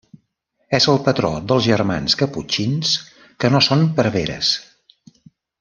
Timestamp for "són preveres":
3.71-4.55